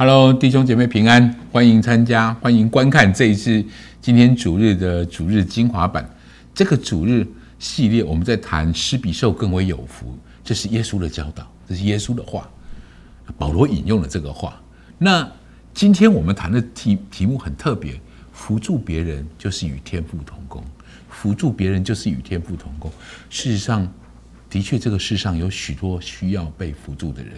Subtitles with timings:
[0.00, 3.64] Hello，弟兄姐妹平安，欢迎参加，欢迎观看这一次
[4.00, 6.08] 今天主日的主日精华版。
[6.54, 7.26] 这个主日
[7.58, 12.48] 系列，我们在谈施比受更为有福，这是耶稣的教导，这是耶稣的话。
[13.36, 14.62] 保罗引用了这个话。
[14.98, 15.28] 那
[15.74, 18.00] 今天我们谈的题题目很特别，
[18.32, 20.62] 扶助别人就是与天父同工，
[21.10, 22.88] 扶助别人就是与天父同工。
[23.30, 23.92] 事实上，
[24.48, 27.32] 的确这个世上有许多需要被扶助的人。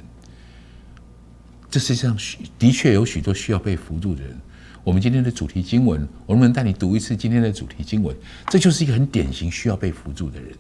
[1.71, 2.19] 这世界上
[2.59, 4.37] 的确有许多需要被扶助的人。
[4.83, 8.17] 我们今天的主题经文，我们能带你读一次今天的主题经文？
[8.49, 10.51] 这就是一个很典型需要被扶助的人。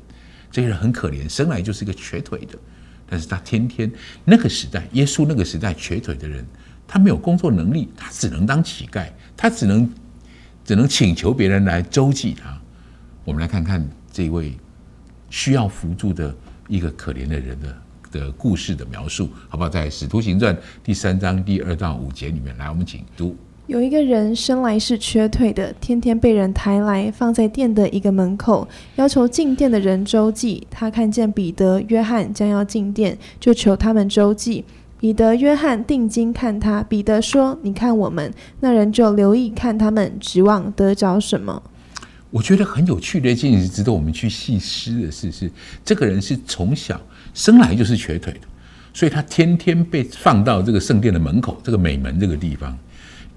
[0.52, 2.56] 这个人很可怜，生来就是一个瘸腿的，
[3.08, 3.90] 但是他天天
[4.24, 6.44] 那个时代，耶稣那个时代瘸腿的人，
[6.86, 9.90] 他没有工作能力，他只能当乞丐，他只能
[10.64, 12.60] 只能请求别人来周济他。
[13.24, 14.56] 我们来看看这位
[15.28, 16.32] 需要扶助的
[16.68, 17.82] 一个可怜的人的。
[18.10, 19.68] 的故事的描述，好不好？
[19.68, 23.36] 在《使徒行传》第三章第二到五节里面，来，我们请读。
[23.66, 30.66] 有一个人生来是瘸腿的，天天被人抬来放在店的一个门口，要求进店的人周济。
[30.68, 34.64] 他看见彼得、约翰将要进店，就求他们周济。
[34.98, 41.62] 彼得、约翰定睛看他，彼得说：“你看我们。”那人就留意看他们，指望得着什么？
[42.30, 45.50] 我觉得很有趣的一件事，值得我们去细思的是：是
[45.84, 47.00] 这个人是从小。
[47.34, 48.40] 生来就是瘸腿的，
[48.92, 52.76] 所以他天天被放到这个圣殿的门口，这个美门这个地方。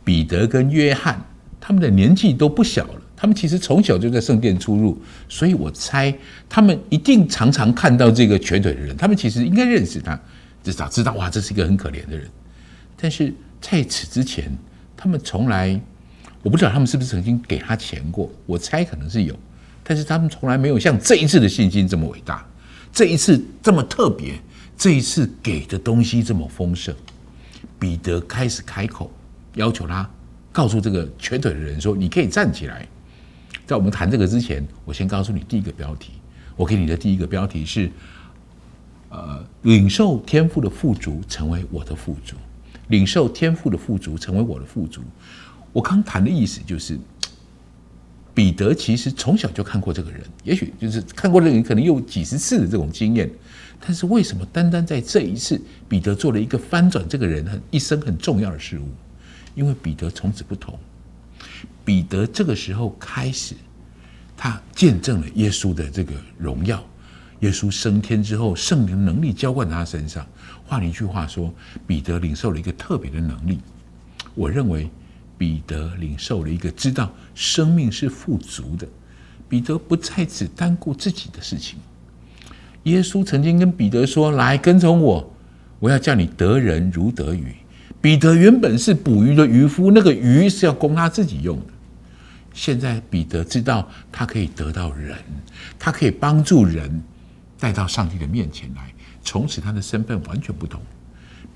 [0.03, 1.23] 彼得跟约翰
[1.61, 6.13] 他们的年纪都不小了，他们其实从小就在圣殿出入，所以我猜
[6.49, 10.19] 他们一定常常看到这个瘸腿的人，他们其实应该认识他，
[10.61, 12.27] 至少知道哇，这是一个很可怜的人。
[12.99, 14.51] 但是在此之前，
[14.97, 15.79] 他们从来
[16.41, 19.33] 我不知道他们是不是曾经给他钱过，我猜可能是有，
[19.85, 22.45] 但是他们从来没有像这一次的信心这么伟大。
[22.93, 24.39] 这一次这么特别，
[24.77, 26.93] 这一次给的东西这么丰盛，
[27.79, 29.11] 彼得开始开口，
[29.55, 30.07] 要求他
[30.51, 32.87] 告诉这个瘸腿的人说：“你可以站起来。”
[33.65, 36.11] 在我们谈这个之前，我先告诉你第一个标题。
[36.55, 37.89] 我给你的第一个标题是：
[39.09, 42.35] 呃，领受天赋的富足，成为我的富足；
[42.89, 45.01] 领受天赋的富足，成为我的富足。
[45.71, 46.99] 我刚谈的意思就是。
[48.35, 53.29] 彼得其实从小就看过这个人，也许就是看过这个人，可能有几十次的这种经验。
[53.79, 58.87] 但是为什么单单在这一次，彼得做了一个翻转这个人很一生很重要的事物？
[59.53, 60.79] 因为彼得从此不同。
[61.85, 63.53] 彼得这个时候开始，
[64.35, 66.83] 他见证了耶稣的这个荣耀。
[67.41, 70.25] 耶稣升天之后，圣灵能力浇灌在他身上。
[70.65, 71.53] 换一句话说，
[71.85, 73.59] 彼得领受了一个特别的能力。
[74.33, 74.89] 我认为。
[75.37, 78.87] 彼得领受了一个知道生命是富足的，
[79.49, 81.79] 彼得不再只单顾自己的事情。
[82.83, 85.33] 耶稣曾经跟彼得说：“来跟从我，
[85.79, 87.55] 我要叫你得人如得鱼。”
[88.01, 91.65] 彼得原本是捕鱼的渔夫，那个鱼是要供他自己用的。
[92.53, 95.17] 现在彼得知道他可以得到人，
[95.79, 97.01] 他可以帮助人
[97.57, 98.93] 带到上帝的面前来。
[99.23, 100.81] 从此他的身份完全不同。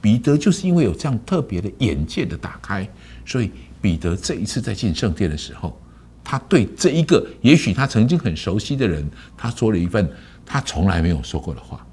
[0.01, 2.87] 彼得就是因为有这样特别的眼界的打开，
[3.25, 3.51] 所以。
[3.81, 5.77] 彼得这一次在进圣殿的时候，
[6.23, 9.07] 他对这一个也许他曾经很熟悉的人，
[9.37, 10.09] 他说了一份
[10.45, 11.83] 他从来没有说过的话。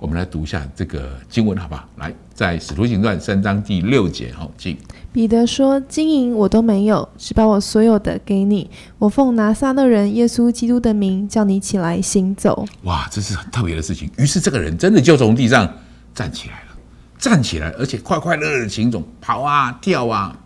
[0.00, 1.84] 我们来读一下这个经文，好不好？
[1.96, 4.76] 来，在使徒行传三章第六节，好，请
[5.12, 8.70] 彼得说：“金银我都没有，只把我所有的给你。
[8.98, 14.08] 我奉拿撒勒人耶稣基督的名，叫你起来行走。”哇，这是很特别的事情。
[14.18, 15.68] 于是这个人真的就从地上
[16.14, 16.76] 站起来了，
[17.18, 20.38] 站起来，而且快快乐乐的行走，跑啊，跳啊。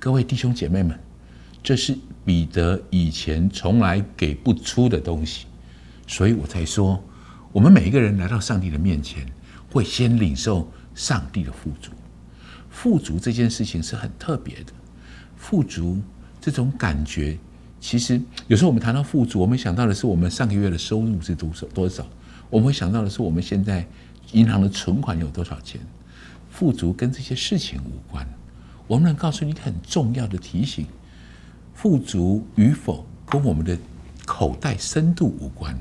[0.00, 0.96] 各位弟兄姐妹们，
[1.60, 5.46] 这是彼得以前从来给不出的东西，
[6.06, 7.02] 所以我才说，
[7.50, 9.26] 我们每一个人来到上帝的面前，
[9.72, 11.90] 会先领受上帝的富足。
[12.70, 14.72] 富足这件事情是很特别的，
[15.36, 16.00] 富足
[16.40, 17.36] 这种感觉，
[17.80, 22.06] 其实有时候我们谈到富足，我们想到的是我们上个月的收入是多少多少，
[22.50, 23.84] 我们会想到的是我们现在
[24.30, 25.80] 银行的存款有多少钱。
[26.48, 28.24] 富足跟这些事情无关。
[28.88, 30.86] 我们能告诉你一个很重要的提醒：
[31.74, 33.78] 富足与否跟我们的
[34.26, 35.78] 口袋深度无关，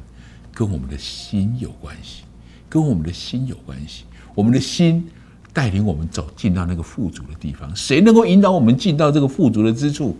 [0.53, 2.23] 跟我们的心有关系，
[2.69, 4.03] 跟我们的心有关系。
[4.35, 5.09] 我们的心
[5.53, 7.75] 带领我们走进到那个富足的地方。
[7.75, 10.15] 谁能够引导我们进到这个富足的之处？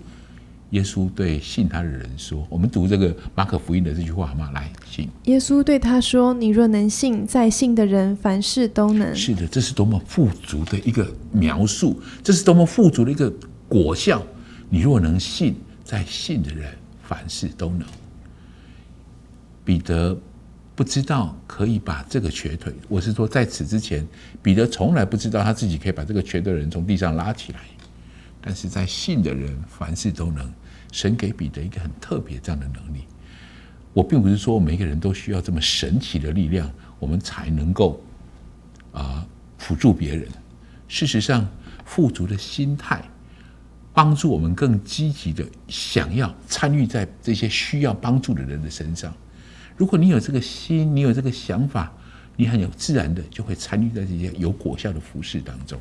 [0.72, 4.52] 耶稣对信他的人说：“我们读这个马可福音的这句话好吗？
[4.54, 5.08] 来，请。
[5.24, 13.34] 耶稣对他说：‘你若能信，在信的人凡事都能。’是的，这是多么富足的一个描述，这是多么富足的一个
[13.70, 14.22] 果效。
[14.70, 15.56] 你若能信，
[15.86, 16.70] 在信的人
[17.02, 17.88] 凡事都能。
[19.64, 20.18] 彼得
[20.76, 24.06] 不知道可以把这个瘸腿，我是说在此之前，
[24.42, 27.60] 彼得从来不知道他自己可以把这个瘸的人从地上拉起来。
[28.42, 30.54] 但是在信的人，凡事都能。
[30.90, 33.02] 神给彼得一个很特别这样的能力。
[33.92, 38.02] 我并不是说每个人都需要这么神奇的力量，我们才能够
[38.94, 40.26] 啊辅助别人。
[40.88, 41.46] 事实上，
[41.84, 43.04] 富足的心态
[43.94, 49.14] 帮助我们更积极的想要参与在这些需要帮助的人的身上。
[49.76, 51.92] 如果你有这个心，你有这个想法，
[52.38, 55.78] 你很有自然的就会参与在这些有果效的服饰当中。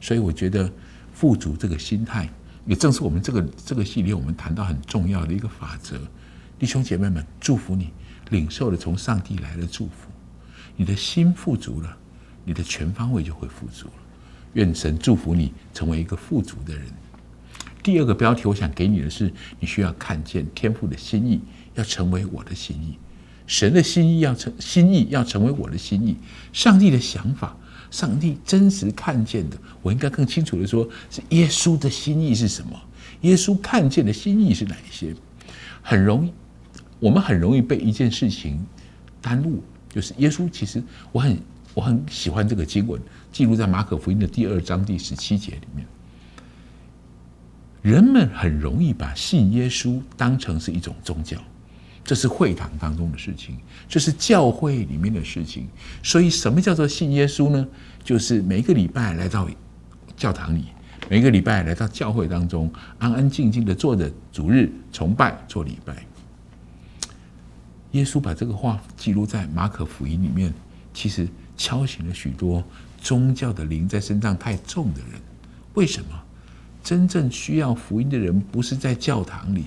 [0.00, 0.70] 所以，我觉得。
[1.18, 2.28] 富足这个心态，
[2.66, 5.98] 也正是我们这个这个系列我们谈到很重要的一个法则。
[6.58, 7.90] 弟兄姐妹们，祝福你
[8.28, 10.10] 领受了从上帝来的祝福，
[10.76, 11.96] 你的心富足了，
[12.44, 13.92] 你的全方位就会富足了。
[14.52, 16.84] 愿神祝福你成为一个富足的人。
[17.82, 21.40] 第二个标题，我想给你的是，你需要看见天父的心意，
[21.76, 22.98] 要成为我的心意。
[23.46, 26.18] 神的心意要成心意要成为我的心意，
[26.52, 27.56] 上帝的想法。
[27.90, 32.80] 上帝真实看见的，我应该更清楚的说，是耶稣的心意是什么？
[33.22, 35.14] 耶稣看见的心意是哪一些？
[35.82, 36.32] 很容易，
[36.98, 38.64] 我们很容易被一件事情
[39.22, 39.62] 耽误。
[39.88, 41.38] 就是耶稣，其实我很
[41.72, 43.00] 我很喜欢这个经文，
[43.32, 45.86] 记录在马可福音的第二章第十七节里面。
[47.80, 51.38] 人们很容易把信耶稣当成是一种宗教。
[52.06, 53.58] 这是会堂当中的事情，
[53.88, 55.66] 这是教会里面的事情。
[56.04, 57.66] 所以，什么叫做信耶稣呢？
[58.04, 59.48] 就是每个礼拜来到
[60.16, 60.66] 教堂里，
[61.10, 66.06] 每个礼拜来到教会当中，安安静静的坐着，主日崇拜做礼拜。
[67.90, 70.54] 耶稣把这个话记录在马可福音里面，
[70.94, 71.26] 其实
[71.56, 72.62] 敲醒了许多
[73.00, 75.20] 宗教的灵在身上太重的人。
[75.74, 76.08] 为什么？
[76.84, 79.64] 真正需要福音的人不是在教堂里，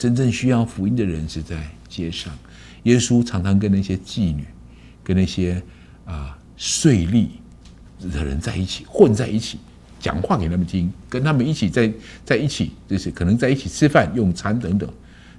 [0.00, 1.56] 真正需要福音的人是在。
[1.90, 2.32] 街上，
[2.84, 4.44] 耶稣常常跟那些妓女、
[5.02, 5.60] 跟那些
[6.04, 7.26] 啊税吏
[8.12, 9.58] 的人在一起，混在一起，
[9.98, 11.92] 讲话给他们听，跟他们一起在
[12.24, 14.88] 在一起，就是可能在一起吃饭、用餐等等。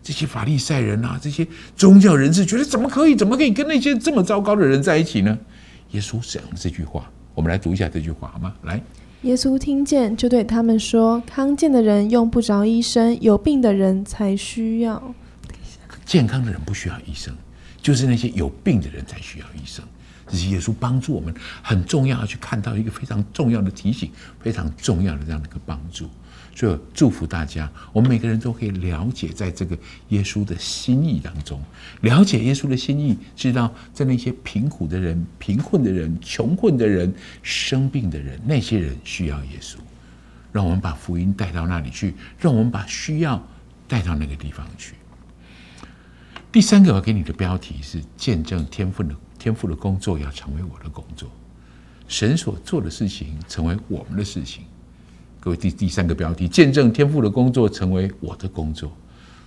[0.03, 1.47] 这些法利赛人啊，这些
[1.77, 5.39] 宗教人士觉得怎么可以，怎么可以跟那些这么糟糕的人在一起呢？
[5.91, 8.53] 耶稣讲这句话，我们来读一下这句话好吗？
[8.63, 8.83] 来，
[9.23, 15.13] 耶稣听见，就对他们说：“康健的人用不着医生，有病的人才需要。”
[16.03, 17.31] 健康的人不需要医生，
[17.79, 19.85] 就是那些有病的人才需要医生。
[20.27, 21.31] 这是耶稣帮助我们
[21.61, 24.09] 很重要，要去看到一个非常重要的提醒，
[24.39, 26.09] 非常重要的这样的一个帮助。
[26.53, 29.77] 所以祝福大家，我们每个人都可以了解，在这个
[30.09, 31.61] 耶稣的心意当中，
[32.01, 39.77] 了解耶稣的心意，知道在那些贫苦的人、贫困的人、穷困的人、生病的人，那些人需要耶稣。
[40.51, 43.41] 让我们把福音带到那里去，让我们把需要
[43.87, 44.95] 带到那个地方去。
[46.51, 51.31] 第三个我给你的标题是见证天赋的天赋的工作要成为我的工作，
[52.09, 54.65] 神所做的事情成为我们的事情。
[55.41, 58.91] 各位，第第三个标题见证天赋的工作成为我的工作，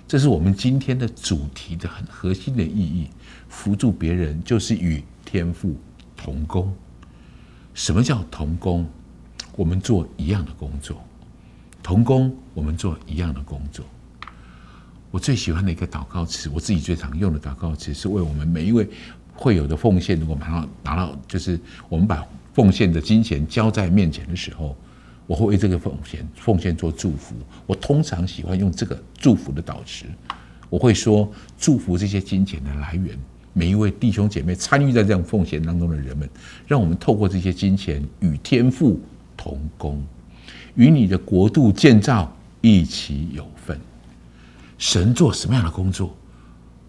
[0.08, 3.08] 这是我们今天的主题的很核心的意义。
[3.48, 5.76] 扶助别人就是与天赋
[6.16, 6.74] 同工。
[7.74, 8.84] 什么叫同工？
[9.54, 11.00] 我们做一样的工作，
[11.80, 13.86] 同工，我们做一样的工作。
[15.12, 18.90] 我最喜欢的一个祷告词，我自己最常用的祷告词，是为我们每一位
[19.32, 21.56] 会有的奉献，如果拿到拿到，就是
[21.88, 24.76] 我们把奉献的金钱交在面前的时候，
[25.26, 27.34] 我会为这个奉献奉献做祝福。
[27.66, 30.04] 我通常喜欢用这个祝福的导词，
[30.68, 33.18] 我会说祝福这些金钱的来源，
[33.52, 36.28] 每一位弟兄姐妹参与在这样奉献当中的人们，
[36.66, 39.00] 让我们透过这些金钱与天赋
[39.36, 40.02] 同工，
[40.74, 43.80] 与你的国度建造一起有份。
[44.76, 46.14] 神做什么样的工作，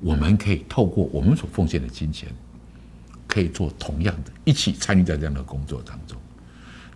[0.01, 2.27] 我们可以透过我们所奉献的金钱，
[3.27, 6.18] 可以做同样的，一起参与在这样的工作当中。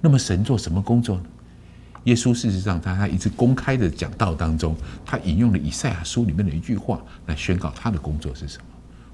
[0.02, 1.24] 那么神做什么工作呢？
[2.06, 4.76] 耶稣事实上，他在一次公开的讲道当中，
[5.06, 8.64] 他引用了以赛亚书里面的一句话来宣告他的工作是什么。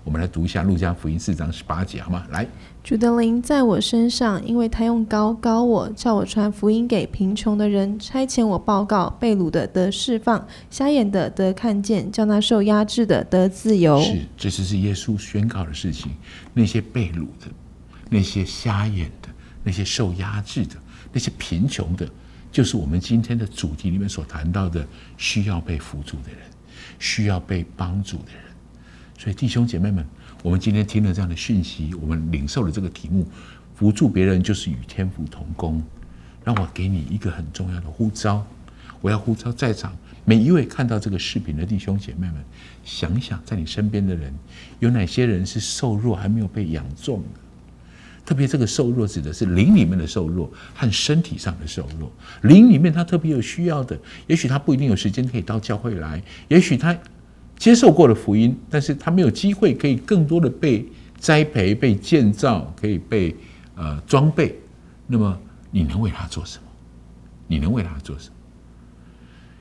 [0.03, 2.27] 我们来读一下《路加福音》四章十八节，好吗？
[2.29, 2.47] 来，
[2.83, 13.99] 主的灵在我身上，因为他用高高我，叫我传福音给贫穷的人，差遣我报告被掳的得释放，瞎眼的得看见，叫那受压制的得自由。
[13.99, 16.11] 是，这是是耶稣宣告的事情。
[16.53, 17.47] 那些被掳的，
[18.11, 19.24] 那些瞎眼的，
[19.65, 20.75] 那些受压制的，
[21.11, 22.07] 那些贫穷的，
[22.51, 26.39] 就是我们今天的主题里面所谈到的，需要被扶助的人，
[26.99, 28.41] 需要被帮助的人。
[29.17, 30.05] 所以，弟兄姐妹们，
[30.43, 33.27] 我们今天听了这样的讯息，我们领受了这个题目，
[33.73, 35.81] 辅助别人就是与天父同工。
[36.43, 38.45] 让我给你一个很重要的呼召，
[39.01, 42.35] 我要呼召在场每一位看到这个视频的弟兄姐妹们，
[42.83, 44.31] 想想在你身边的人，
[44.79, 47.39] 有哪些人是瘦弱还没有被养壮的？
[48.25, 52.11] 特别这个瘦弱指的是灵里面的瘦弱和身体上的瘦弱。
[52.41, 56.97] 灵里面他特别有需要的，也许他不一定有时间可以到教会来，也许他
[57.57, 60.85] 接受过了福音，但是他没有机会可以更多的被
[61.19, 63.35] 栽培、被建造、可以被
[63.75, 64.59] 呃装备。
[65.07, 65.39] 那么
[65.69, 66.63] 你能为他做什么？
[67.47, 68.35] 你能为他做什么？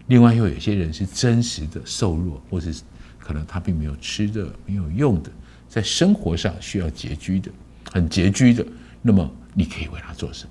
[0.06, 2.74] 另外又有些人是真实的瘦弱，或是
[3.18, 5.30] 可能他并没有吃的、没有用的，
[5.68, 7.50] 在生活上需要拮据的。
[7.94, 8.66] 很拮据的，
[9.02, 10.50] 那么你可以为他做什么？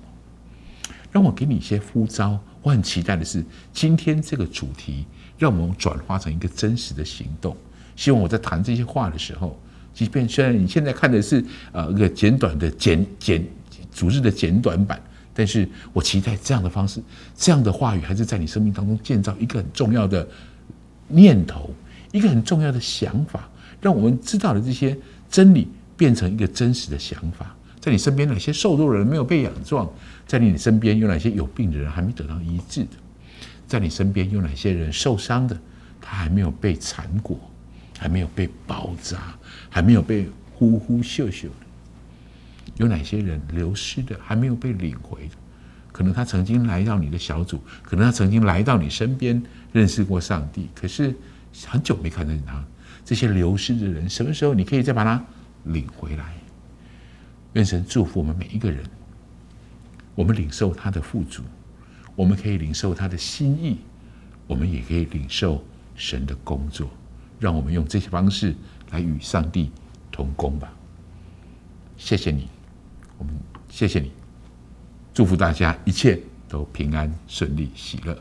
[1.12, 2.40] 让我给你一些呼召。
[2.62, 5.04] 我很期待的是，今天这个主题，
[5.36, 7.54] 让我们转化成一个真实的行动。
[7.96, 9.60] 希望我在谈这些话的时候，
[9.92, 13.46] 即便虽然你现在看的是呃一个简短的简简
[13.92, 14.98] 组织的简短版，
[15.34, 17.02] 但是我期待这样的方式，
[17.36, 20.26] 这样的话语，还是在你生命当中建造一个很重要的
[21.08, 21.68] 念头，
[22.10, 23.46] 一个很重要的想法，
[23.82, 24.96] 让我们知道了这些
[25.30, 25.68] 真理。
[25.96, 29.90] 变成一个真实的想法，在你身边哪些瘦弱的人没有被养壮？
[30.26, 32.90] 在你身边有哪些有病的人还没得到医治的？
[33.66, 35.58] 在你身边有哪些人受伤的，
[36.00, 37.38] 他还没有被缠裹，
[37.98, 39.34] 还没有被包扎，
[39.68, 41.54] 还没有被呼呼秀秀的？
[42.76, 45.36] 有哪些人流失的，还没有被领回的？
[45.92, 49.40] 可能他曾经来到你的小组，可能他曾经来到你身边
[49.72, 51.14] 认识过上帝，可是
[51.66, 52.64] 很久没看见他。
[53.04, 55.24] 这些流失的人，什么时候你可以再把他？
[55.64, 56.34] 领回来，
[57.54, 58.84] 愿神祝福我们每一个人。
[60.14, 61.42] 我们领受他的富足，
[62.14, 63.78] 我们可以领受他的心意，
[64.46, 65.64] 我们也可以领受
[65.96, 66.88] 神的工作。
[67.40, 68.54] 让我们用这些方式
[68.90, 69.72] 来与上帝
[70.12, 70.72] 同工吧。
[71.96, 72.48] 谢谢你，
[73.18, 73.34] 我们
[73.68, 74.12] 谢谢你，
[75.12, 78.16] 祝福大家一切都平安顺利喜乐。